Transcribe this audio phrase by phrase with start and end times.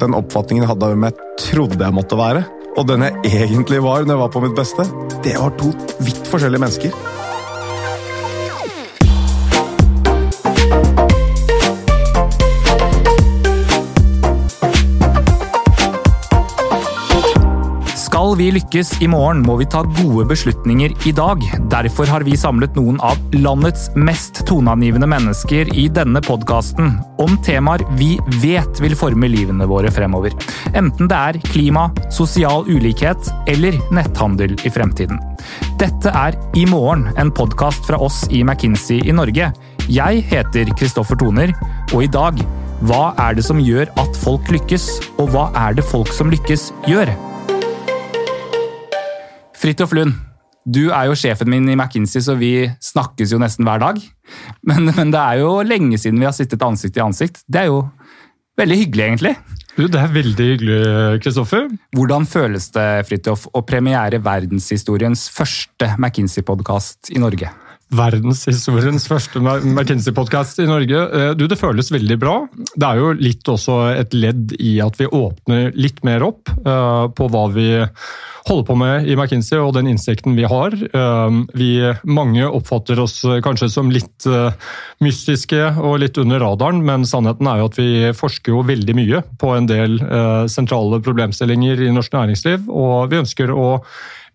[0.00, 2.44] den oppfatningen jeg hadde av hvem jeg trodde jeg måtte være,
[2.76, 4.88] og den jeg egentlig var når jeg var på mitt beste,
[5.24, 5.72] det var to
[6.04, 7.15] vidt forskjellige mennesker.
[18.36, 21.40] Skal vi lykkes i morgen, må vi ta gode beslutninger i dag.
[21.72, 27.80] Derfor har vi samlet noen av landets mest toneangivende mennesker i denne podkasten om temaer
[27.96, 28.10] vi
[28.42, 30.36] vet vil forme livene våre fremover.
[30.76, 35.16] Enten det er klima, sosial ulikhet eller netthandel i fremtiden.
[35.80, 39.48] Dette er I morgen, en podkast fra oss i McKinsey i Norge.
[39.88, 41.54] Jeg heter Kristoffer Toner,
[41.88, 42.44] og i dag
[42.84, 46.68] hva er det som gjør at folk lykkes, og hva er det folk som lykkes,
[46.84, 47.14] gjør?
[49.66, 50.14] Fridtjof Lund,
[50.62, 53.98] du er jo sjefen min i McKinsey, så vi snakkes jo nesten hver dag.
[54.62, 57.40] Men, men, det er jo lenge siden vi har sittet ansikt til ansikt.
[57.50, 57.80] Det er jo
[58.62, 59.32] veldig hyggelig, egentlig.
[59.74, 60.78] Du, det er veldig hyggelig,
[61.24, 61.66] Kristoffer.
[61.98, 67.50] Hvordan føles det, Fridtjof, å premiere verdenshistoriens første McKinsey-podkast i Norge?
[67.94, 71.02] Verdenshistoriens første McKinsey-podkast i Norge.
[71.06, 72.36] Eh, du, Det føles veldig bra.
[72.74, 77.06] Det er jo litt også et ledd i at vi åpner litt mer opp uh,
[77.14, 77.68] på hva vi
[78.46, 80.74] holder på med i McKinsey og den innsikten vi har.
[80.94, 81.70] Ehm, vi,
[82.06, 84.54] mange oppfatter oss kanskje som litt eh,
[85.02, 89.22] mystiske og litt under radaren, men sannheten er jo at vi forsker jo veldig mye
[89.40, 93.66] på en del eh, sentrale problemstillinger i norsk næringsliv, og vi ønsker å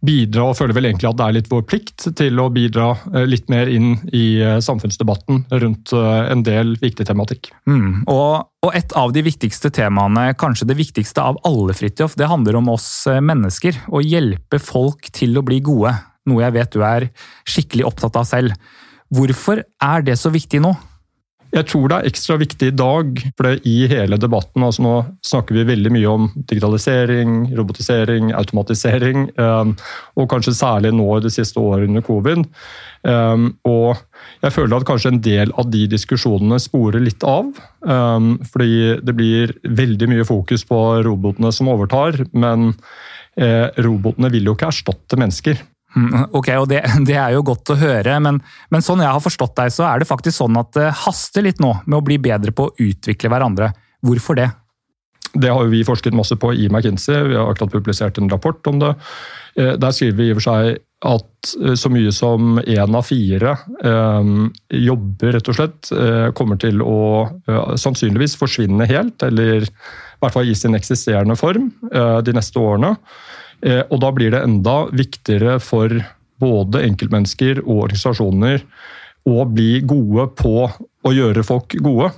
[0.06, 3.26] bidra, og føler vel egentlig at det er litt vår plikt til å bidra eh,
[3.30, 7.52] litt mer inn i eh, samfunnsdebatten rundt eh, en del viktig tematikk.
[7.70, 12.30] Mm, og, og, et av de viktigste temaene, kanskje det viktigste av alle, Fridtjof, det
[12.32, 13.78] handler om oss mennesker.
[13.94, 15.94] Å hjelpe folk til å bli gode.
[16.30, 17.10] Noe jeg vet du er
[17.50, 18.58] skikkelig opptatt av selv.
[19.12, 20.74] Hvorfor er det så viktig nå?
[21.52, 24.94] Jeg tror det er ekstra viktig i dag, for det i hele debatten altså Nå
[25.28, 29.74] snakker vi veldig mye om digitalisering, robotisering, automatisering, um,
[30.16, 32.46] og kanskje særlig nå i det siste året under covid.
[33.04, 34.00] Um, og
[34.46, 37.52] jeg føler at kanskje en del av de diskusjonene sporer litt av.
[37.84, 42.72] Um, fordi det blir veldig mye fokus på robotene som overtar, men
[43.36, 45.60] eh, robotene vil jo ikke erstatte mennesker.
[45.92, 48.40] Mm, ok, og det, det, er jo godt å høre, men,
[48.72, 51.62] men, sånn jeg har forstått deg, så er det faktisk sånn at det haster litt
[51.64, 53.72] nå med å bli bedre på å utvikle hverandre.
[54.02, 54.50] Hvorfor det?
[55.32, 57.22] Det har vi forsket masse på i McKinsey.
[57.30, 58.96] Vi har akkurat publisert en rapport om det.
[59.56, 63.08] Eh, der skriver vi i og for seg at eh, så mye som én av
[63.08, 64.32] fire eh,
[64.82, 67.02] jobber rett og slett eh, kommer til å
[67.48, 72.60] eh, sannsynligvis forsvinne helt, eller i hvert fall i sin eksisterende form, eh, de neste
[72.60, 72.96] årene.
[73.62, 75.94] Eh, og da blir det enda viktigere for
[76.42, 78.66] både enkeltmennesker og organisasjoner
[79.30, 82.10] å bli gode på å gjøre folk gode.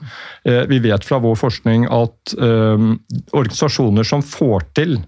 [0.48, 2.90] Eh, vi vet fra vår forskning at eh,
[3.36, 5.02] organisasjoner som får til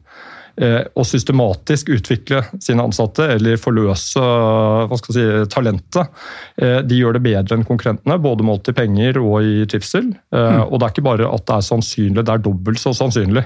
[0.55, 6.13] å systematisk utvikle sine ansatte, eller forløse hva skal si, talentet,
[6.55, 10.13] de gjør det bedre enn konkurrentene, både målt i penger og i trivsel.
[10.31, 10.61] Mm.
[10.69, 13.43] Og det er ikke bare at det er sannsynlig, det er dobbelt så sannsynlig.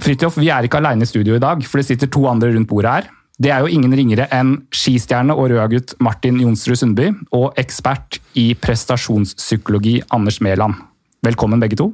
[0.00, 2.68] Fridtjof, vi er ikke alene i studio i dag, for det sitter to andre rundt
[2.70, 3.08] bordet her.
[3.40, 8.50] Det er jo ingen ringere enn skistjerne og rødagutt Martin Jonsrud Sundby og ekspert i
[8.60, 10.76] prestasjonspsykologi Anders Mæland.
[11.24, 11.90] Velkommen begge to.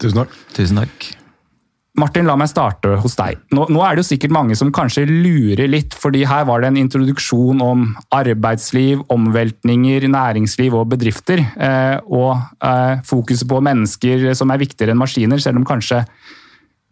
[0.00, 0.36] Tusen takk.
[0.56, 1.10] Tusen takk.
[2.00, 3.40] Martin, la meg starte hos deg.
[3.52, 6.70] Nå, nå, er det jo sikkert mange som kanskje lurer litt, fordi her var det
[6.70, 7.82] en introduksjon om
[8.14, 11.42] arbeidsliv, omveltninger, næringsliv og bedrifter.
[11.42, 16.04] Eh, og eh, fokuset på mennesker som er viktigere enn maskiner, selv om kanskje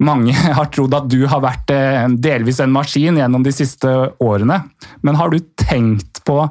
[0.02, 3.92] mange har trodd at du har vært eh, delvis en maskin gjennom de siste
[4.22, 4.62] årene.
[5.06, 6.42] Men har du tenkt på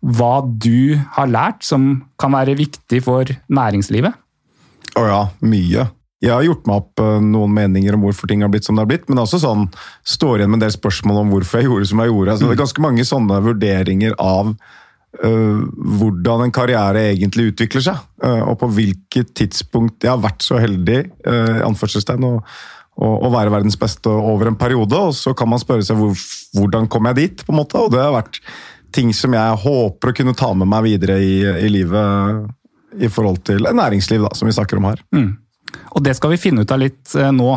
[0.00, 4.16] hva du har lært som kan være viktig for næringslivet?
[4.96, 5.90] Å ja, mye.
[6.20, 8.84] Jeg har gjort meg opp eh, noen meninger om hvorfor ting har blitt som det
[8.84, 9.68] har blitt, men det er også sånn,
[10.04, 12.34] står igjen med en del spørsmål om hvorfor jeg gjorde som jeg gjorde.
[12.34, 14.52] Altså, det er ganske mange sånne vurderinger av
[15.20, 18.02] hvordan en karriere egentlig utvikler seg.
[18.24, 22.38] Uh, og på hvilket tidspunkt Jeg har vært så heldig uh, anførselstegn, å,
[23.00, 24.96] å, være verdens beste over en periode.
[25.10, 26.16] Og så kan man spørre seg hvor,
[26.56, 27.80] hvordan kom jeg dit, på en måte.
[27.80, 28.40] Og det har vært
[28.96, 32.48] ting som jeg håper å kunne ta med meg videre i, i livet
[32.98, 35.04] i forhold til næringsliv, da, som vi snakker om her.
[35.14, 35.36] Mm.
[35.94, 37.52] Og det skal vi finne ut av litt nå.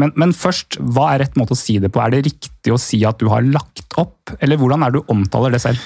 [0.00, 2.00] Men, men, først, hva er rett måte å si det på?
[2.00, 5.12] Er det riktig å si at du har lagt opp, eller hvordan er det du
[5.12, 5.82] omtaler det selv?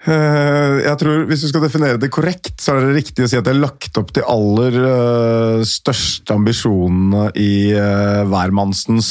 [0.00, 3.36] Eh, jeg tror Hvis du skal definere det korrekt, så er det riktig å si
[3.36, 9.10] at jeg har lagt opp de aller eh, største ambisjonene i uh, hvermannsens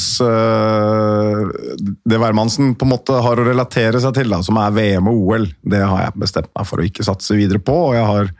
[2.10, 5.20] Det hvermannsen på en måte har å relatere seg til, da, som er VM og
[5.28, 5.46] OL.
[5.62, 7.76] Det har jeg bestemt meg for å ikke satse videre på.
[7.90, 8.34] og jeg har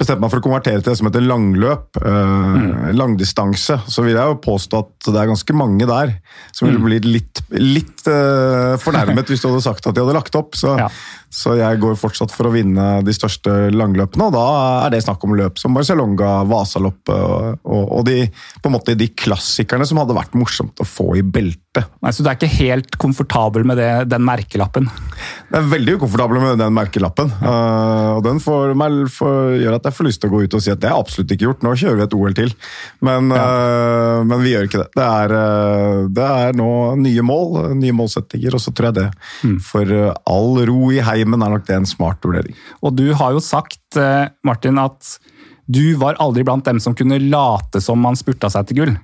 [0.00, 2.68] bestemte meg for å konvertere til det som heter langløp, mm.
[2.96, 6.14] langdistanse, så vil jeg jo påstå at det er ganske mange der
[6.56, 6.86] som ville mm.
[6.86, 10.56] blitt litt, litt uh, fornærmet hvis du hadde sagt at de hadde lagt opp.
[10.56, 10.88] Så, ja.
[11.30, 14.46] Så, jeg går fortsatt for å vinne de største langløpene, og da
[14.86, 18.24] er det snakk om løp som Barcelonga, Vasaloppet og, og, og de,
[18.58, 21.86] på en måte de klassikerne som hadde vært morsomt å få i beltet.
[22.02, 24.88] Nei, Så du er ikke helt komfortabel med det, den merkelappen?
[25.50, 27.30] Jeg er veldig ukomfortabel med den merkelappen.
[27.38, 27.52] Ja.
[27.54, 28.74] Uh, og den får
[29.14, 30.98] for, gjør at jeg får lyst til å gå ut og si at det er
[30.98, 31.62] absolutt ikke gjort.
[31.62, 32.54] Nå kjører vi et OL til.
[33.06, 33.44] Men, ja.
[33.46, 34.88] uh, men vi gjør ikke det.
[34.98, 36.70] Det er, uh, det er, nå
[37.04, 39.08] nye mål, nye målsettinger, og så tror jeg det.
[39.46, 39.56] Mm.
[39.70, 39.94] For
[40.34, 42.56] all ro i heimen er nok det en smart vurdering.
[42.82, 44.00] Og du har jo sagt,
[44.46, 45.14] Martin, at
[45.70, 48.96] du var aldri blant dem som kunne late som man spurta seg til gull.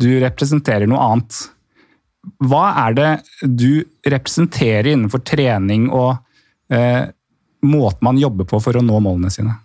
[0.00, 1.40] Du representerer noe annet.
[2.48, 3.10] Hva er det
[3.42, 6.16] du representerer innenfor trening og
[6.72, 7.10] eh,
[7.66, 9.58] måten man jobber på for å nå målene sine?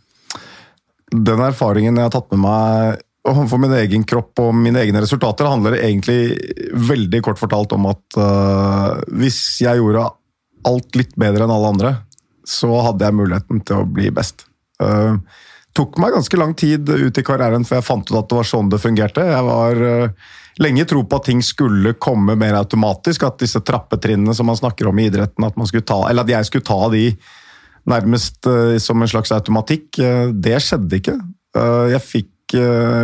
[1.14, 5.48] Den erfaringen jeg har tatt med meg for min egen kropp og mine egne resultater,
[5.48, 6.34] handler egentlig
[6.76, 10.10] veldig kort fortalt om at uh, hvis jeg gjorde
[10.68, 11.96] alt litt bedre enn alle andre,
[12.48, 14.46] så hadde jeg muligheten til å bli best.
[14.82, 15.20] Uh,
[15.74, 18.50] tok meg ganske lang tid ut i karrieren før jeg fant ut at det var
[18.50, 19.26] sånn det fungerte.
[19.26, 20.34] Jeg var uh,
[20.64, 23.26] lenge tro på at ting skulle komme mer automatisk.
[23.28, 25.58] At disse trappetrinnene som man snakker om i idretten, at,
[25.88, 27.08] ta, at jeg skulle ta de
[27.90, 29.90] nærmest uh, som en slags automatikk.
[30.00, 31.18] Uh, det skjedde ikke.
[31.54, 32.30] Jeg fikk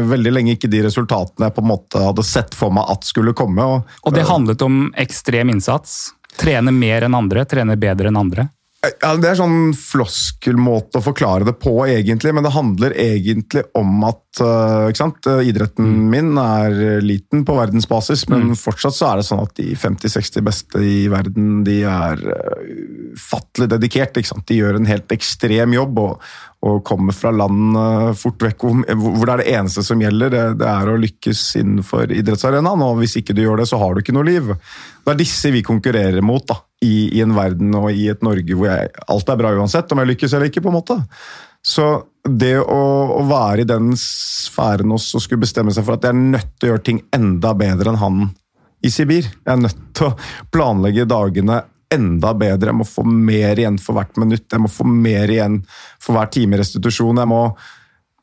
[0.10, 3.36] veldig lenge ikke de resultatene jeg på en måte hadde sett for meg at skulle
[3.38, 3.62] komme.
[3.62, 6.16] Og, og det handlet om ekstrem innsats?
[6.38, 8.48] Trene mer enn andre, trene bedre enn andre?
[8.80, 12.32] Ja, Det er sånn floskelmåte å forklare det på, egentlig.
[12.36, 16.06] Men det handler egentlig om at uh, idretten mm.
[16.14, 18.60] min er liten på verdensbasis, men mm.
[18.62, 22.62] fortsatt så er det sånn at de 50-60 beste i verden de er uh,
[23.18, 24.16] ufattelig dedikert.
[24.48, 26.32] De gjør en helt ekstrem jobb og,
[26.64, 30.32] og kommer fra land uh, fort vekk hvor, hvor, det er det eneste som gjelder.
[30.38, 33.92] Det, det er å lykkes innenfor idrettsarenaen, og hvis ikke du gjør det, så har
[33.92, 34.56] du ikke noe liv.
[35.04, 36.48] Det er disse vi konkurrerer mot.
[36.48, 39.92] da i, i, en verden og i et Norge hvor jeg, alt er bra uansett,
[39.92, 40.64] om jeg lykkes eller ikke.
[40.64, 41.00] på en måte.
[41.66, 41.88] Så
[42.24, 42.84] det å,
[43.20, 46.54] å være i den sfæren også og skulle bestemme seg for at jeg er nødt
[46.56, 48.22] til å gjøre ting enda bedre enn han
[48.80, 50.16] i Sibir Jeg er nødt til å
[50.54, 52.70] planlegge dagene enda bedre.
[52.70, 54.46] Jeg må få mer igjen for hvert minutt.
[54.46, 55.58] Jeg må få mer igjen
[56.00, 57.18] for hver time restitusjon.
[57.18, 57.42] Jeg må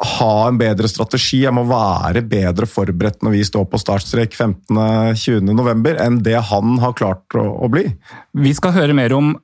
[0.03, 1.43] ha en bedre strategi.
[1.45, 5.97] Jeg må være bedre forberedt når vi står på startstrek 15.-20.11.
[6.05, 7.87] enn det han har klart å, å, bli.
[8.37, 9.35] Vi skal høre mer om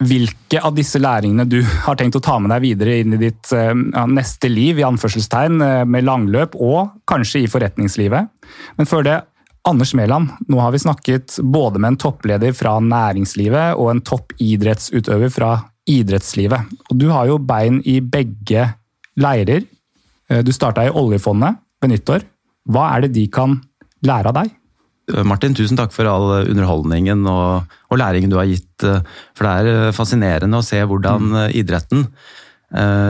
[0.00, 3.50] hvilke av disse læringene du har tenkt å ta med deg videre inn i ditt
[3.52, 8.30] ja, neste liv, i anførselstegn, eh, med langløp og kanskje i forretningslivet.
[8.80, 9.18] Men før det,
[9.68, 15.32] Anders Mæland, nå har vi snakket både med en toppleder fra næringslivet og en toppidrettsutøver
[15.32, 15.50] fra
[15.90, 16.72] idrettslivet.
[16.88, 18.70] Og du har jo bein i begge
[19.20, 19.66] leirer.
[20.30, 22.24] Eh, du starta i oljefondet ved nyttår.
[22.70, 23.58] Hva er det de kan
[24.06, 24.52] lære av deg?
[25.12, 28.86] Eh, Martin, tusen takk for all underholdningen og, og, læringen du har gitt.
[28.86, 29.02] Eh,
[29.36, 31.42] for det er fascinerende å se hvordan mm.
[31.62, 32.08] idretten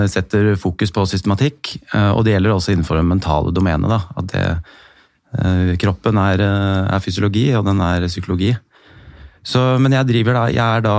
[0.09, 1.75] setter fokus på systematikk.
[2.17, 4.07] Og det gjelder også innenfor det mentale domenet.
[4.17, 8.55] At det, kroppen er, er, fysiologi, og den er psykologi.
[9.41, 10.97] Så, men jeg, da, jeg, er da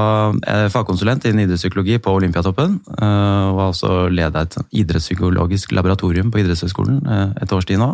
[0.50, 2.80] eh, fagkonsulent innen idrettspsykologi på Olympiatoppen.
[2.98, 7.94] Eh, og har også leda et idrettspsykologisk laboratorium på idrettshøgskolen eh, et års tid nå.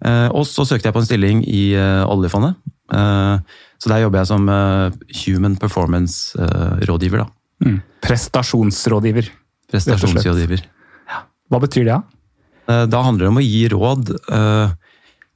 [0.00, 1.74] Og så søkte jeg på en stilling i
[2.08, 2.54] oljefondet.
[2.88, 7.26] Så der jobber jeg som human performance-rådgiver.
[7.60, 7.74] Mm.
[8.06, 9.28] Prestasjonsrådgiver.
[9.68, 10.64] Prestasjonsrådgiver.
[11.04, 11.20] Ja.
[11.52, 11.98] Hva betyr det?
[11.98, 12.78] Da?
[12.88, 14.14] da handler det om å gi råd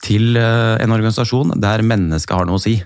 [0.09, 2.79] til en organisasjon der mennesket har noe å si.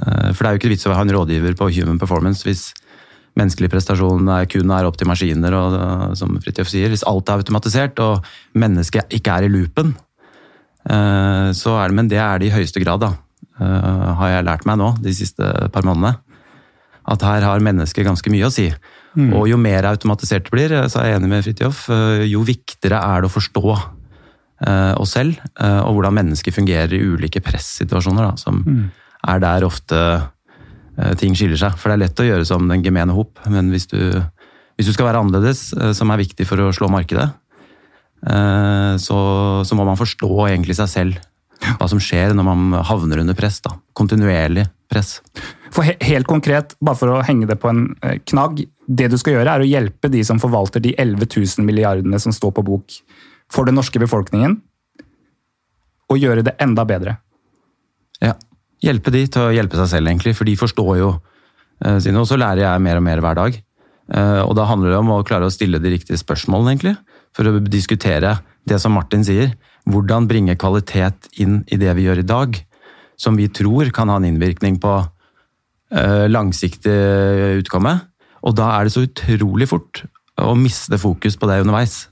[0.00, 2.70] Eh, for det er jo ikke vits å ha en rådgiver på Human Performance hvis
[3.38, 6.92] menneskelig prestasjon er, kun er opp til maskiner, og eh, som Fridtjof sier.
[6.92, 9.94] Hvis alt er automatisert og mennesket ikke er i loopen,
[10.88, 13.16] eh, så er det Men det er det i høyeste grad, da.
[13.60, 16.14] Har jeg lært meg nå de siste par månedene.
[17.12, 18.70] At her har mennesket ganske mye å si.
[19.12, 19.34] Mm.
[19.36, 21.82] Og jo mer automatisert det blir, så er jeg enig med Fridtjof,
[22.24, 23.64] jo viktigere er det å forstå
[24.96, 28.30] oss selv, og hvordan mennesker fungerer i ulike pressituasjoner.
[28.30, 28.88] Da, som mm
[29.28, 30.00] er der ofte
[30.96, 31.76] eh, ting skiller seg.
[31.78, 34.00] For det er lett å gjøre som den gemene hop, men hvis du,
[34.76, 37.28] hvis du, skal være annerledes, eh, som er viktig for å slå markedet,
[38.26, 39.18] eh, så,
[39.66, 41.26] så må man forstå egentlig seg selv.
[41.60, 43.58] Hva som skjer når man havner under press.
[43.60, 43.74] da.
[43.92, 45.18] Kontinuerlig press.
[45.70, 47.82] For Helt konkret, bare for å henge det på en
[48.26, 48.62] knagg.
[48.88, 52.32] Det du skal gjøre, er å hjelpe de som forvalter de 11 000 milliardene som
[52.32, 52.96] står på bok
[53.52, 54.56] for den norske befolkningen,
[56.10, 57.18] og gjøre det enda bedre.
[58.24, 58.32] Ja
[58.84, 60.36] hjelpe de til å hjelpe seg selv, egentlig.
[60.38, 62.20] For de forstår jo uh, sine.
[62.20, 63.60] Og så lærer jeg mer og mer hver dag.
[64.10, 66.96] Eh, og da handler det om å klare å stille de riktige spørsmålene, egentlig.
[67.36, 69.54] For å diskutere det som Martin sier.
[69.90, 72.58] Hvordan bringe kvalitet inn i det vi gjør i dag,
[73.20, 76.96] som vi tror kan ha en innvirkning på eh, langsiktig
[77.60, 77.98] utkomme.
[78.46, 80.04] Og da er det så utrolig fort
[80.40, 82.06] å miste fokus på det underveis.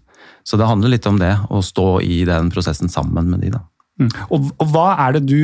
[0.47, 3.53] Så det handler litt om det, å stå i den prosessen sammen med de.
[3.57, 3.65] da.
[4.01, 4.11] Mm.
[4.31, 5.41] Og, og, hva er det du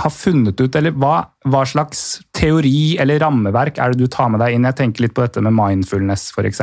[0.00, 4.40] har funnet ut, eller hva, hva, slags teori eller rammeverk er det du tar med
[4.42, 4.68] deg inn?
[4.68, 6.62] Jeg tenker litt på dette med mindfulness, f.eks.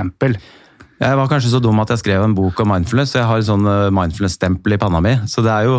[1.00, 3.44] Jeg var kanskje så dum at jeg skrev en bok om mindfulness, så jeg har
[3.48, 5.14] sånn eh, mindfulness-stempel i panna mi.
[5.32, 5.78] Så det er jo,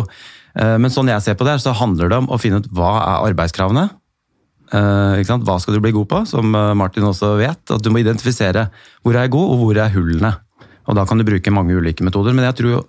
[0.55, 2.93] eh, men sånn jeg ser på det, så handler det om å finne ut hva
[3.03, 3.89] er arbeidskravene.
[4.71, 7.61] Eh, hva skal du bli god på, som Martin også vet.
[7.67, 8.69] At du må identifisere
[9.03, 10.33] hvor er jeg god, og hvor er hullene.
[10.89, 12.33] Og da kan du bruke mange ulike metoder.
[12.33, 12.81] Men jeg tror jo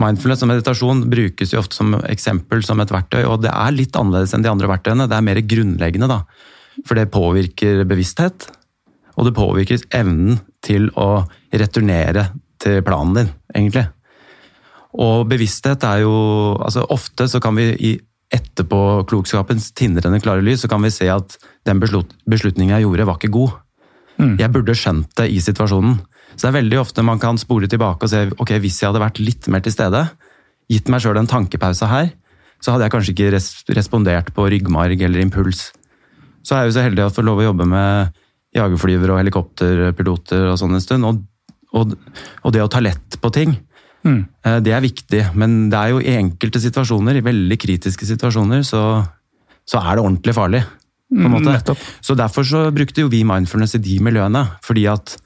[0.00, 3.22] mindfulness og meditasjon brukes jo ofte som eksempel, som et verktøy.
[3.28, 5.08] Og det er litt annerledes enn de andre verktøyene.
[5.10, 6.22] Det er mer grunnleggende, da.
[6.84, 8.48] For det påvirker bevissthet.
[9.14, 11.24] Og det påvirker evnen til å
[11.54, 12.28] returnere
[12.62, 13.84] til planen din, egentlig.
[14.94, 16.14] Og bevissthet er jo
[16.62, 17.92] altså Ofte så kan vi i
[18.34, 21.36] etterpåklokskapens tindrende klare lys så kan vi se at
[21.68, 23.52] den beslutningen jeg gjorde, var ikke god.
[24.18, 24.34] Mm.
[24.40, 25.98] Jeg burde skjønt det i situasjonen.
[26.34, 29.02] Så det er veldig ofte man kan spole tilbake og se ok, hvis jeg hadde
[29.02, 30.02] vært litt mer til stede,
[30.70, 32.10] gitt meg sjøl en tankepause her,
[32.62, 35.68] så hadde jeg kanskje ikke respondert på ryggmarg eller impuls.
[36.44, 38.14] Så er jeg jo så heldig å få lov å jobbe med
[38.54, 41.08] jagerflyvere og helikopterpiloter og sånn en stund.
[41.08, 41.20] Og,
[41.74, 41.96] og,
[42.42, 43.56] og, det å ta lett på ting,
[44.06, 44.22] mm.
[44.44, 45.22] Eh, det er viktig.
[45.40, 49.02] Men det er jo i enkelte situasjoner, i veldig kritiske situasjoner, så,
[49.68, 50.64] så er det ordentlig farlig.
[51.10, 51.56] på en mm, måte.
[51.72, 54.46] Mm, så derfor så brukte jo vi mindfulness i de miljøene.
[54.64, 55.16] fordi at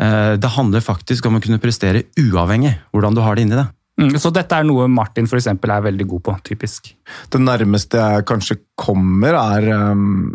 [0.00, 3.66] det handler faktisk om å kunne prestere uavhengig hvordan du har det inni det.
[4.00, 6.92] Mm, så dette er noe Martin for eksempel, er veldig god på, typisk?
[7.32, 10.30] Det nærmeste jeg kanskje kommer, er um,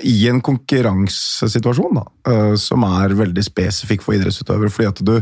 [0.00, 4.72] i en konkurransesituasjon, da, uh, som er veldig spesifikk for idrettsutøvere.
[4.72, 5.18] fordi at du,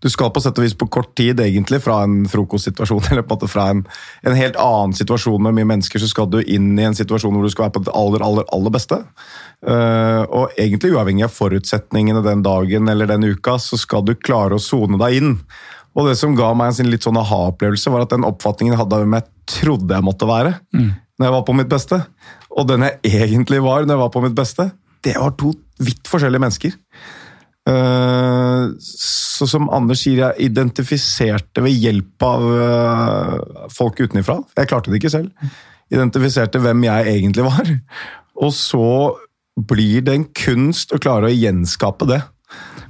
[0.00, 3.36] du skal på sett og vis på kort tid egentlig fra en frokostsituasjon eller på
[3.36, 3.82] en fra en,
[4.24, 7.44] en, helt annen situasjon med mye mennesker, så skal du inn i en situasjon hvor
[7.44, 9.02] du skal være på det aller, aller, aller beste.
[9.60, 14.56] Uh, og egentlig uavhengig av forutsetningene den dagen eller den uka, så skal du klare
[14.56, 15.36] å sone deg inn.
[15.98, 18.96] Og det som ga meg en litt sånn aha-opplevelse, var at den oppfatningen jeg hadde
[18.96, 20.90] av hvem jeg trodde jeg måtte være mm.
[21.18, 21.98] når jeg var på mitt beste,
[22.54, 24.70] og den jeg egentlig var når jeg var på mitt beste,
[25.04, 26.74] det var to vidt forskjellige mennesker.
[27.70, 34.40] Uh, så som Anders sier, jeg identifiserte ved hjelp av uh, folk utenfra.
[34.58, 35.52] Jeg klarte det ikke selv.
[35.90, 37.70] Identifiserte hvem jeg egentlig var.
[38.40, 38.90] Og så
[39.70, 42.20] blir det en kunst å klare å gjenskape det.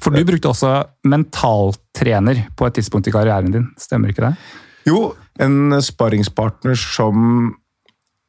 [0.01, 0.73] For du brukte også
[1.09, 4.35] mentaltrener på et tidspunkt i karrieren din, stemmer ikke det?
[4.89, 5.11] Jo,
[5.43, 7.51] en sparringspartner som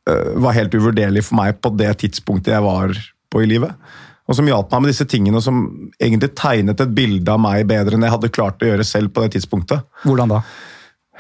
[0.10, 2.96] uh, var helt uvurderlig for meg på det tidspunktet jeg var
[3.32, 3.78] på i livet.
[4.30, 5.64] Og som hjalp meg med disse tingene, og som
[6.00, 9.24] egentlig tegnet et bilde av meg bedre enn jeg hadde klart å gjøre selv på
[9.26, 9.88] det tidspunktet.
[10.06, 10.44] Hvordan da?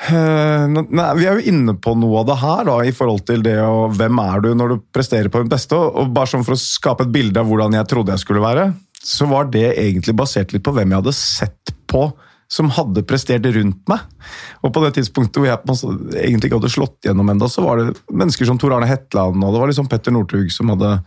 [0.01, 3.43] Uh, nei, vi er jo inne på noe av det her, da, i forhold til
[3.45, 5.77] det og hvem er du når du presterer på ditt beste.
[5.77, 8.71] og bare sånn For å skape et bilde av hvordan jeg trodde jeg skulle være,
[9.01, 12.07] så var det egentlig basert litt på hvem jeg hadde sett på
[12.51, 14.01] som hadde prestert rundt meg.
[14.65, 15.61] Og på det tidspunktet hvor jeg
[16.25, 19.53] egentlig ikke hadde slått gjennom enda, så var det mennesker som Tor Arne Hetland og
[19.53, 20.97] det var liksom Petter Northug som, hadde,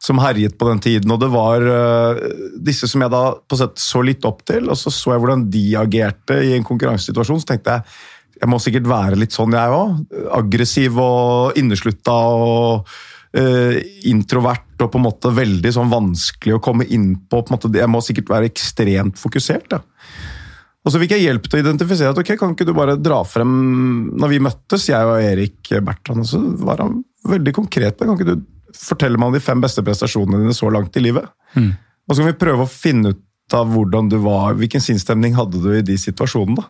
[0.00, 1.12] som herjet på den tiden.
[1.12, 2.22] Og det var uh,
[2.56, 5.44] disse som jeg da på sett så litt opp til, og så så jeg hvordan
[5.52, 7.42] de agerte i en konkurransesituasjon.
[7.42, 8.00] Så tenkte jeg
[8.40, 9.96] jeg må sikkert være litt sånn, jeg òg.
[10.32, 12.88] Aggressiv og inneslutta og
[13.36, 13.74] uh,
[14.08, 17.42] introvert og på en måte veldig sånn vanskelig å komme inn på.
[17.42, 19.68] på en måte, jeg må sikkert være ekstremt fokusert.
[19.74, 19.82] da.
[20.80, 23.18] Og så fikk jeg hjelp til å identifisere at ok, kan ikke du bare dra
[23.28, 23.50] frem
[24.16, 28.46] Når vi møttes, jeg og Erik Bertrand, så var han veldig konkret Kan ikke du
[28.76, 31.30] fortelle meg om de fem beste prestasjonene dine så langt i livet?
[31.54, 31.72] Mm.
[32.08, 35.62] Og så kan vi prøve å finne ut av hvordan du var, hvilken sinnsstemning hadde
[35.62, 36.60] du i de situasjonene.
[36.60, 36.68] da.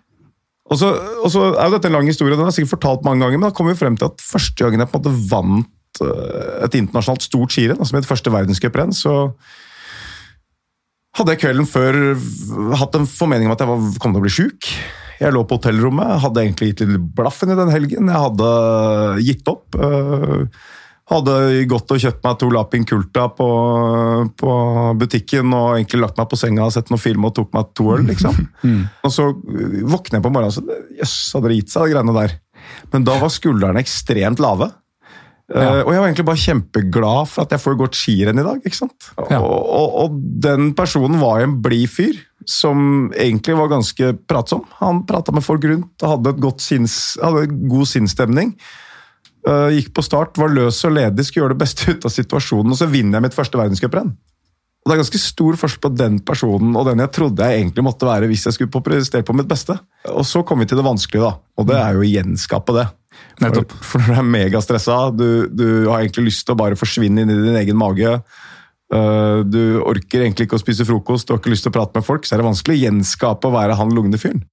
[0.71, 0.91] Og så,
[1.25, 3.49] og så, er jo dette en lang historie, den er sikkert fortalt mange ganger, men
[3.49, 6.77] da kom vi frem til at første gangen jeg på en måte vant eh, et
[6.79, 9.17] internasjonalt stort skirenn, altså mitt første verdenscuprenn, så
[11.19, 11.99] hadde jeg kvelden før
[12.79, 14.69] hatt en formening om at jeg var, kom til å bli sjuk.
[15.21, 18.09] Jeg lå på hotellrommet, hadde egentlig gitt litt blaffen i den helgen.
[18.09, 18.53] Jeg hadde
[19.27, 19.75] gitt opp.
[21.11, 23.47] Hadde gått og kjøpt meg to Lapin Culta på,
[24.39, 24.51] på,
[25.01, 27.91] butikken og egentlig lagt meg på senga og sett noen film og tok meg to
[27.97, 28.39] øl, liksom.
[28.61, 28.83] Mm.
[29.07, 32.13] Og så våkner jeg på morgenen og så Jøss, hadde det gitt seg, de greiene
[32.13, 32.35] der.
[32.93, 34.69] Men da var skuldrene ekstremt lave.
[35.51, 35.81] Ja.
[35.81, 38.61] Uh, og jeg var egentlig bare kjempeglad for at jeg får gått skirenn i dag.
[38.63, 39.09] ikke sant?
[39.17, 39.41] Ja.
[39.41, 44.63] Og, og, og, den personen var en blid fyr som egentlig var ganske pratsom.
[44.79, 48.55] Han prata med folk rundt og hadde, et sinns, hadde god sinnsstemning.
[49.49, 52.75] Uh, gikk på start, var løs og ledig, skulle gjøre det beste ut av situasjonen,
[52.75, 54.13] og så vinner jeg mitt første verdenscuprenn.
[54.81, 57.85] Og det er ganske stor forskjell på den personen og den jeg trodde jeg egentlig
[57.85, 59.77] måtte være hvis jeg skulle prestere på mitt beste.
[60.09, 61.37] Og så kommer vi til det vanskelige, da.
[61.61, 62.87] Og det er jo å gjenskape det.
[63.45, 63.75] Nettopp.
[63.85, 67.33] For, når du er megastressa, du, du har egentlig lyst til å bare forsvinne inn
[67.33, 68.15] i din egen mage.
[68.97, 72.01] øh, Du orker egentlig ikke å spise frokost, du har ikke lyst til å prate
[72.01, 74.47] med folk, så er det vanskelig å gjenskape å være han lugne fyren.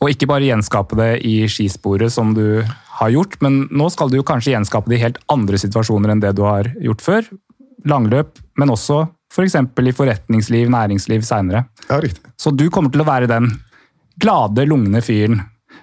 [0.00, 2.64] Og ikke bare gjenskape det i skisporet som du
[3.00, 6.22] har gjort, men nå skal du jo kanskje gjenskape det i helt andre situasjoner enn
[6.24, 7.22] det du har gjort før.
[7.86, 9.56] Langløp, men også f.eks.
[9.76, 11.60] For i forretningsliv, næringsliv seinere.
[11.90, 12.24] Ja, riktig.
[12.40, 13.46] Så du kommer til å være den
[14.20, 15.40] glade, lugne fyren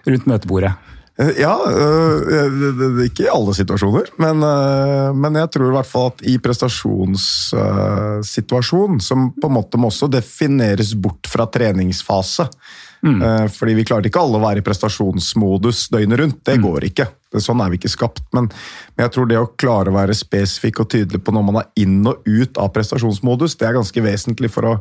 [0.08, 0.74] rundt møtebordet.
[1.20, 6.08] Eh, Ja, øh, ikke i alle situasjoner, men, øh, men jeg tror i hvert fall
[6.10, 12.48] at i prestasjonssituasjon, som på en måte må også defineres bort fra treningsfase.
[13.04, 16.40] Eh, Fordi vi klarer ikke alle å være i prestasjonsmodus døgnet rundt.
[16.48, 17.08] Det går ikke.
[17.42, 18.24] Sånn er vi ikke skapt.
[18.36, 18.48] Men,
[18.96, 21.84] men jeg tror det å klare å være spesifikk og tydelig på når man er
[21.84, 24.74] inn og ut av prestasjonsmodus, det er ganske vesentlig for å,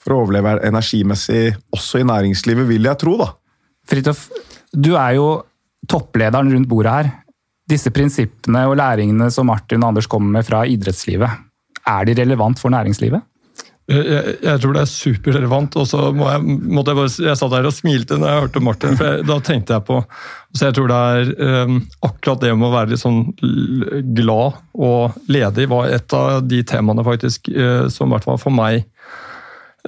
[0.00, 3.16] for å overleve energimessig også i næringslivet, vil jeg tro.
[3.20, 3.30] da.
[3.88, 4.26] Fridtjof,
[4.74, 5.28] du er jo
[5.88, 7.12] topplederen rundt bordet her.
[7.68, 11.44] Disse prinsippene og læringene som Martin og Anders kommer med fra idrettslivet,
[11.88, 13.22] er de relevant for næringslivet?
[13.88, 15.76] Jeg, jeg, tror det er superrelevant.
[15.80, 18.60] og så må jeg, måtte jeg bare, jeg satt der og smilte når jeg hørte
[18.66, 20.02] Martin, for jeg, da tenkte jeg på
[20.56, 23.22] så Jeg tror det er um, akkurat det med å være litt sånn
[24.16, 28.56] glad og ledig var et av de temaene faktisk uh, som i hvert fall for
[28.56, 28.86] meg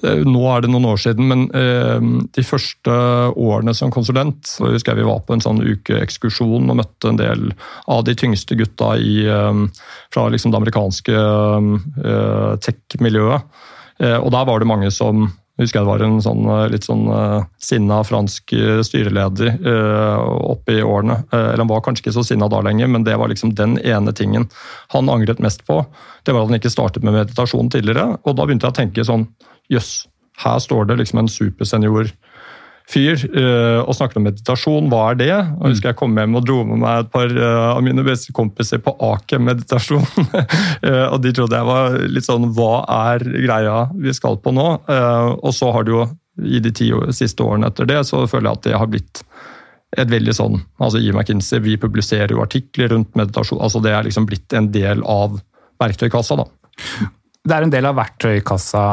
[0.05, 1.97] uh, nå er det noen år siden, men uh,
[2.37, 2.99] de første
[3.37, 7.21] årene som konsulent så husker jeg vi var på en sånn ukeekskursjon og møtte en
[7.21, 7.51] del
[7.89, 13.61] av de tyngste gutta i, eh, fra liksom det amerikanske eh, tech-miljøet.
[14.01, 15.29] Eh, og der var det mange som
[15.61, 18.55] husker jeg det var en sånn, eh, litt sånn uh, sinna fransk
[18.87, 20.23] styreleder uh,
[20.55, 21.19] oppe i årene.
[21.29, 23.77] Uh, eller Han var kanskje ikke så sinna da lenger, men det var liksom den
[23.85, 24.49] ene tingen
[24.95, 25.83] han angret mest på.
[26.25, 28.17] Det var at han ikke startet med meditasjon tidligere.
[28.25, 29.29] Og da begynte jeg å tenke sånn
[29.71, 30.09] Jøss,
[30.43, 32.09] her står det liksom en supersenior
[32.91, 34.89] fyr uh, og snakket om meditasjon.
[34.91, 35.33] Hva er det?
[35.33, 38.05] Og jeg husker jeg kom hjem og dro med meg et par uh, av mine
[38.07, 40.07] beste kompiser på Ake meditasjon.
[40.31, 42.73] uh, og de trodde jeg var litt sånn Hva
[43.13, 44.67] er greia vi skal på nå?
[45.41, 46.05] Og så har det jo
[46.41, 49.23] i de ti siste årene etter det, så føler jeg at det har blitt
[49.99, 53.61] et veldig sånn altså I McKinsey vi publiserer jo artikler rundt meditasjon.
[53.61, 55.41] altså Det er liksom blitt en del av
[55.83, 56.39] verktøykassa.
[56.39, 56.47] da.
[57.45, 58.85] Det er en del av verktøykassa,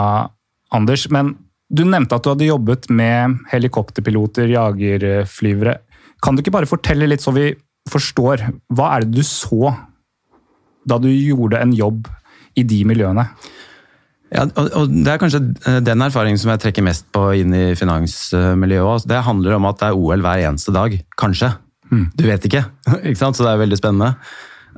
[0.76, 1.36] Anders, men
[1.68, 5.78] du nevnte at du hadde jobbet med helikopterpiloter, jagerflyvere.
[6.24, 7.52] Kan du ikke bare fortelle litt så vi
[7.92, 9.74] forstår, hva er det du så
[10.88, 12.08] da du gjorde en jobb
[12.58, 13.28] i de miljøene?
[14.34, 17.66] Ja, og, Det er kanskje eh, den erfaringen som jeg trekker mest på inn i
[17.80, 19.08] finansmiljøet.
[19.08, 20.98] Det handler om at det er OL hver eneste dag.
[21.20, 21.54] Kanskje.
[21.88, 22.66] Du vet ikke.
[23.08, 23.40] ikke sant?
[23.40, 24.16] Så det er veldig spennende.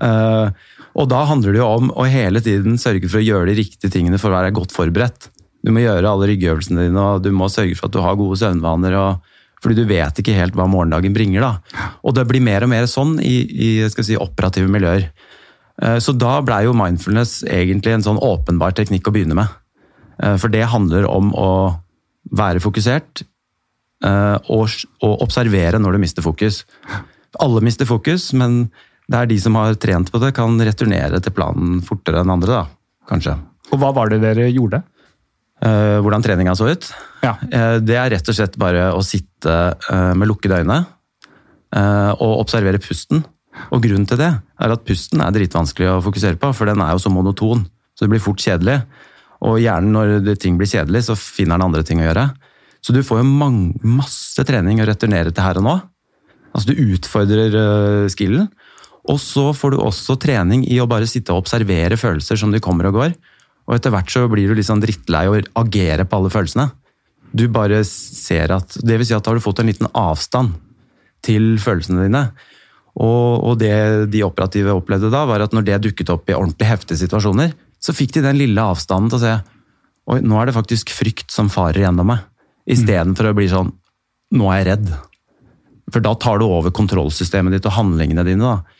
[0.06, 3.60] Eh, og da handler det jo om å hele tiden sørge for å gjøre de
[3.62, 5.30] riktige tingene for å være godt forberedt.
[5.66, 8.38] Du må gjøre alle ryggøvelsene dine, og du må sørge for at du har gode
[8.40, 8.96] søvnvaner.
[8.96, 11.42] og fordi du vet ikke helt hva morgendagen bringer.
[11.44, 11.88] da.
[12.04, 15.10] Og det blir mer og mer sånn i, i skal si, operative miljøer.
[15.82, 19.52] Eh, Så da blei jo mindfulness egentlig en sånn åpenbar teknikk å begynne med.
[20.24, 21.50] Eh, For det handler om å
[22.32, 23.24] være fokusert
[24.06, 24.70] eh, og,
[25.04, 26.64] og observere når du mister fokus.
[27.44, 28.70] Alle mister fokus, men
[29.12, 32.62] det er de som har trent på det, kan returnere til planen fortere enn andre,
[32.62, 33.36] da, kanskje.
[33.74, 34.84] Og hva var det dere gjorde?
[35.60, 36.88] Eh, Hvordan treninga så ut?
[37.24, 37.36] Ja.
[37.52, 40.86] Eh, Det er rett og slett bare å sitte eh, med lukkede øyne
[41.70, 43.20] og observere pusten.
[43.70, 46.96] Og grunnen til det er at pusten er dritvanskelig å fokusere på, for den er
[46.96, 47.62] jo så monoton.
[47.94, 48.80] Så det blir fort kjedelig.
[49.46, 52.24] Og hjernen, når ting blir kjedelig, så finner den andre ting å gjøre.
[52.82, 53.30] Så du får jo
[53.86, 55.76] masse trening å returnere til her og nå.
[56.50, 58.50] Altså du utfordrer skillen.
[59.06, 62.66] Og så får du også trening i å bare sitte og observere følelser som de
[62.66, 63.14] kommer og går.
[63.70, 66.72] Og etter hvert så blir du litt sånn drittlei og agerer på alle følelsene.
[67.30, 70.56] Du bare ser at Det vil si at har du fått en liten avstand
[71.26, 72.24] til følelsene dine.
[72.98, 76.68] Og, og det de operative opplevde da, var at når det dukket opp i ordentlig
[76.68, 79.38] heftige situasjoner, så fikk de den lille avstanden til å se
[80.10, 82.24] Oi, nå er det faktisk frykt som farer gjennom meg.
[82.66, 83.70] Istedenfor å bli sånn
[84.34, 84.90] Nå er jeg redd.
[85.94, 88.46] For da tar du over kontrollsystemet ditt og handlingene dine.
[88.46, 88.80] da.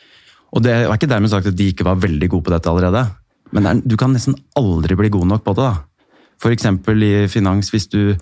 [0.54, 3.02] Og det var ikke dermed sagt at de ikke var veldig gode på dette allerede.
[3.56, 5.68] Men er, du kan nesten aldri bli god nok på det.
[5.70, 6.50] da.
[6.50, 8.14] Eksempel i finans, hvis du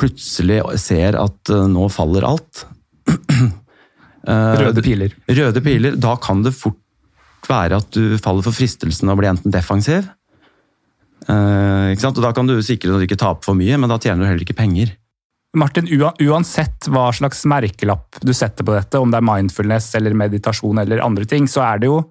[0.00, 2.66] plutselig ser at eh, nå faller alt.
[4.20, 5.14] Eh, Røde piler.
[5.32, 6.76] Røde piler, da kan det fort
[7.48, 10.10] være at du faller for fristelsen å bli enten defensiv.
[11.24, 12.18] eh, ikke sant?
[12.20, 14.28] Og Da kan du sikre at du ikke taper for mye, men da tjener du
[14.28, 14.92] heller ikke penger.
[15.56, 15.88] Martin,
[16.20, 21.00] uansett hva slags merkelapp du setter på dette, om det er mindfulness eller meditasjon eller
[21.02, 22.02] andre ting, så er det jo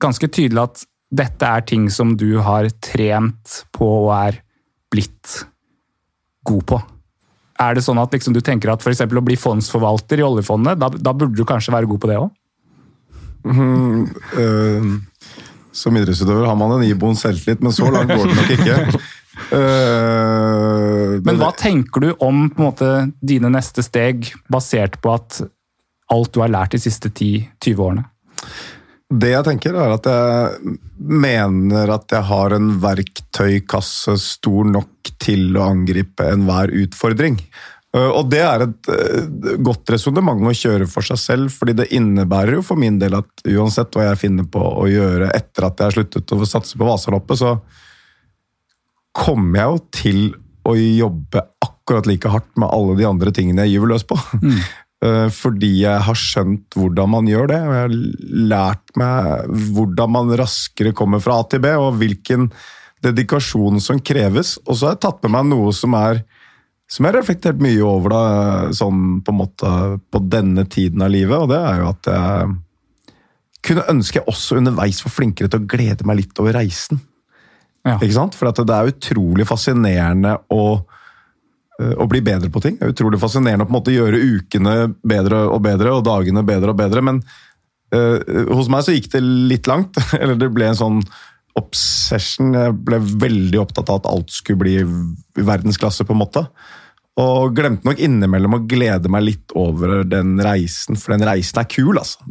[0.00, 4.40] ganske tydelig at dette er ting som du har trent på og er
[4.92, 5.40] blitt
[6.46, 6.80] god på?
[7.60, 9.02] Er det sånn at liksom, du tenker at f.eks.
[9.04, 12.30] å bli fondsforvalter i oljefondet, da, da burde du kanskje være god på det òg?
[13.50, 14.86] Eh,
[15.72, 18.76] som idrettsutøver har man en iboen selvtillit, men så langt går det nok ikke.
[19.50, 25.38] Eh, Men hva tenker du om måte, dine neste steg, basert på at
[26.12, 28.04] alt du har lært de siste 10-20 årene?
[29.10, 35.56] Det jeg tenker, er at jeg mener at jeg har en verktøykasse stor nok til
[35.58, 37.40] å angripe enhver utfordring.
[37.90, 41.88] Uh, Og det er et uh, godt resonnement å kjøre for seg selv, fordi det
[41.96, 45.82] innebærer jo for min del at uansett hva jeg finner på å gjøre etter at
[45.82, 47.56] jeg har sluttet å satse på Vasaloppet, så
[49.10, 50.20] kommer jeg jo til
[50.70, 54.20] å jobbe akkurat like hardt med alle de andre tingene jeg gyver løs på.
[54.38, 57.94] Eh, Fordi jeg har skjønt hvordan man gjør det, og jeg har
[58.50, 62.50] lært meg hvordan man raskere kommer fra A til B, og hvilken
[63.00, 64.58] dedikasjon som kreves.
[64.66, 66.20] Og så har jeg tatt med meg noe som er
[66.90, 68.22] som jeg har reflektert mye over da,
[68.74, 69.68] sånn på måte
[70.10, 72.56] på denne tiden av livet, og det er jo at jeg
[73.66, 76.98] kunne ønske jeg også underveis var flinkere til å glede meg litt over reisen.
[77.86, 77.94] Ja.
[78.00, 78.34] Ikke sant?
[78.36, 80.80] For at det er utrolig fascinerende å,
[81.80, 82.76] eh, å bli bedre på ting.
[82.78, 86.44] Det er utrolig fascinerende å på en måte gjøre ukene bedre og bedre, og dagene
[86.46, 87.02] bedre og bedre.
[87.04, 87.22] Men
[87.94, 88.20] uh,
[88.52, 89.98] hos meg så gikk det litt langt.
[90.20, 91.00] Eller det ble en sånn
[91.58, 92.54] obsession.
[92.54, 94.76] Jeg ble veldig opptatt av at alt skulle bli
[95.40, 96.44] verdensklasse, på en måte.
[97.20, 101.68] Og glemte nok innimellom å glede meg litt over den reisen, for den reisen er
[101.68, 102.22] kul, altså.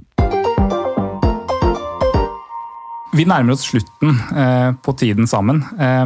[3.09, 5.63] Vi nærmer oss slutten eh, på tiden sammen.
[5.81, 6.05] Eh,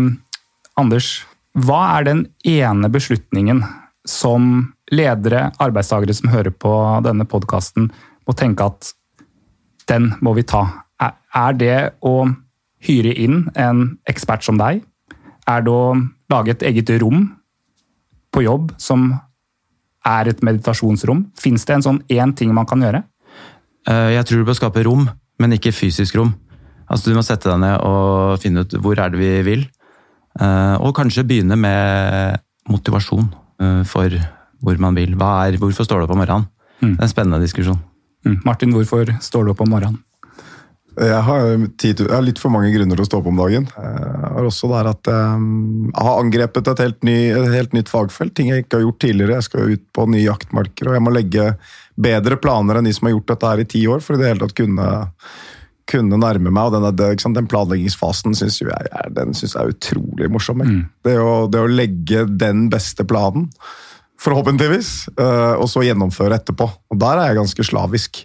[0.79, 3.61] Anders, hva er den ene beslutningen
[4.09, 6.71] som ledere, arbeidstakere som hører på
[7.05, 7.91] denne podkasten,
[8.25, 8.93] må tenke at
[9.89, 10.65] den må vi ta?
[11.03, 12.25] Er, det å
[12.85, 14.81] hyre inn en ekspert som deg?
[15.49, 15.95] Er det å
[16.31, 17.25] lage et eget rom
[18.33, 19.11] på jobb som
[20.07, 21.27] er et meditasjonsrom?
[21.39, 23.03] Fins det en sånn én ting man kan gjøre?
[23.89, 26.33] Eh, Jeg tror du bør skape rom, men ikke fysisk rom.
[26.87, 29.67] Altså Du må sette deg ned og finne ut hvor er det vi vil.
[30.39, 33.27] Eh, Og kanskje begynne med motivasjon
[33.61, 34.09] eh, for
[34.63, 35.17] hvor man vil.
[35.19, 36.47] Hva er, hvorfor står du opp om morgenen?
[36.79, 36.95] Mm.
[36.95, 37.79] Det er en spennende diskusjon.
[38.23, 38.39] Mm.
[38.47, 40.01] Martin, hvorfor står du opp om morgenen?
[40.93, 41.47] Jeg har,
[41.81, 43.63] tid, jeg har litt for mange grunner til å stå opp om dagen.
[43.65, 48.35] Jeg har også der at jeg har angrepet et helt, ny, et helt nytt fagfelt.
[48.37, 49.39] Ting jeg ikke har gjort tidligere.
[49.39, 51.47] Jeg skal ut på nye jaktmarker, og jeg må legge
[51.97, 54.29] bedre planer enn de som har gjort dette her i ti år, for i det
[54.29, 54.91] hele tatt kunne,
[55.89, 56.63] kunne nærme meg.
[56.63, 60.63] og Den, ikke sant, den planleggingsfasen syns jeg, jeg er utrolig morsom.
[60.63, 60.83] Mm.
[61.05, 63.49] Det, å, det å legge den beste planen,
[64.23, 66.69] forhåpentligvis, eh, og så gjennomføre etterpå.
[66.93, 68.23] Og Der er jeg ganske slavisk.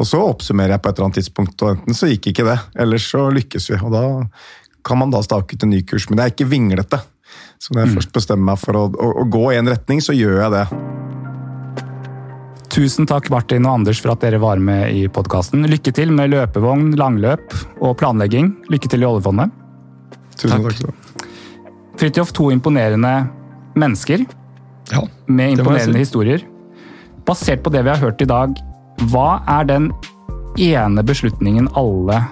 [0.00, 2.56] Og så oppsummerer jeg på et eller annet tidspunkt, og enten så gikk ikke det,
[2.80, 3.80] eller så lykkes vi.
[3.84, 4.04] Og da
[4.86, 6.08] kan man da stake ut en ny kurs.
[6.08, 7.02] Men det er ikke vinglete.
[7.60, 10.16] Så når jeg først bestemmer meg for å, å, å gå i en retning, så
[10.16, 10.89] gjør jeg det.
[12.70, 15.64] Tusen takk Martin og Anders for at dere var med i podkasten.
[15.66, 18.52] Lykke til med løpevogn, langløp og planlegging.
[18.70, 19.50] Lykke til i oljefondet.
[20.38, 20.78] Tusen Takk.
[20.78, 21.26] takk.
[22.00, 23.28] Fridtjof, to imponerende
[23.76, 24.22] mennesker
[24.92, 25.02] Ja.
[25.26, 25.98] med imponerende si.
[25.98, 26.40] historier.
[27.26, 28.54] Basert på det vi har hørt i dag,
[29.10, 29.92] hva er den
[30.58, 32.22] ene beslutningen alle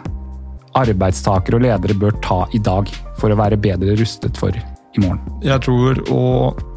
[0.75, 4.53] arbeidstakere og ledere bør ta i dag for å være bedre rustet for
[4.97, 5.21] i morgen?
[5.45, 6.23] Jeg tror å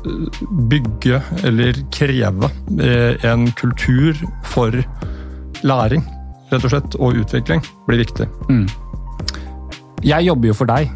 [0.08, 2.50] eh, bygge eller kreve
[2.82, 4.76] eh, en kultur for
[5.65, 6.06] læring,
[6.52, 8.28] rett og slett, og utvikling, blir viktig.
[10.02, 10.89] Jeg jobber jo for deg,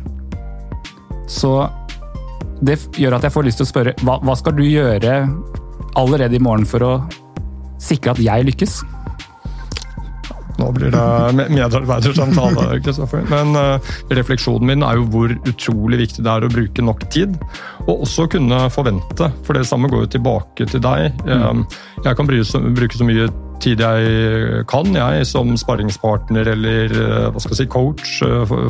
[1.30, 1.68] så
[2.66, 5.20] det gjør at jeg får lyst til å spørre hva, hva skal du gjøre
[6.00, 6.94] allerede i morgen for å
[7.82, 8.80] sikre at jeg lykkes?
[10.66, 13.26] Nå blir det medarbeidersamtale, Kristoffer.
[13.30, 17.36] Men eh, refleksjonen min er jo hvor utrolig viktig det er å bruke nok tid.
[17.86, 21.22] Og også kunne forvente, for det samme går jo tilbake til deg.
[21.30, 22.46] Eh, Jeg kan bruke
[22.98, 23.30] så, mye
[23.64, 28.18] tid jeg kan, jeg, som sparringspartner eller eh, hva skal jeg si, coach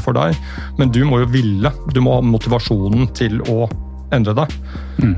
[0.03, 0.37] for deg.
[0.79, 1.71] Men du må jo ville.
[1.95, 3.65] Du må ha motivasjonen til å
[4.13, 4.51] endre deg.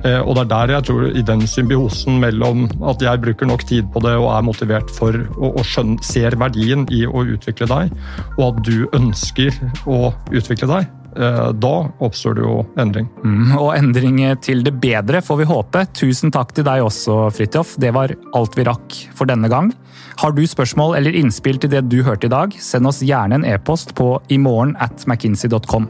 [0.03, 3.65] Eh, Og det er der jeg tror, i den symbiosen mellom at jeg bruker nok
[3.67, 7.91] tid på det og er motivert for å, skjønne, ser verdien i å utvikle deg,
[8.37, 9.51] og at du ønsker
[9.85, 13.09] å utvikle deg, eh, da oppstår det jo endring.
[13.23, 15.85] Mm, og endring til det bedre, får vi håpe.
[15.93, 17.75] Tusen takk til deg også, Fridtjof.
[17.79, 19.73] Det var alt vi rakk for denne gang.
[20.17, 23.45] Har du spørsmål eller innspill til det du hørte i dag, send oss gjerne en
[23.45, 25.85] e-post på imorgen at mckinsey.com.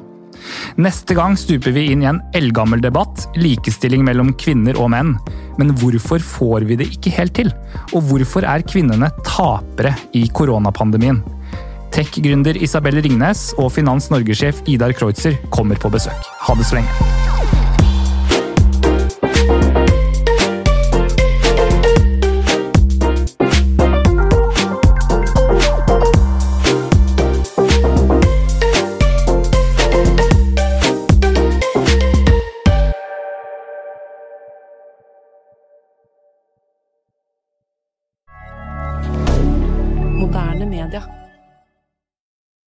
[0.81, 5.15] Neste gang stuper vi inn i en eldgammel debatt, likestilling mellom kvinner og menn.
[5.57, 7.53] Men hvorfor får vi det ikke helt til?
[7.93, 11.23] Og hvorfor er kvinnene tapere i koronapandemien?
[11.95, 16.29] Tech-gründer Isabel Ringnes og Finans Norge-sjef Idar Kreutzer kommer på besøk.
[16.45, 17.26] Ha det så lenge.